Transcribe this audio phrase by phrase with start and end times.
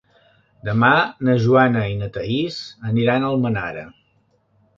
[0.69, 0.89] Demà
[1.29, 2.59] na Joana i na Thaís
[2.93, 3.87] aniran a Almenara.